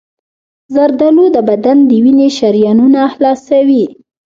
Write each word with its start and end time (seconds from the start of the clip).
زردآلو 0.73 1.25
د 1.35 1.37
بدن 1.49 1.77
د 1.89 1.91
وینې 2.03 2.29
شریانونه 2.37 2.99
خلاصوي. 3.13 3.85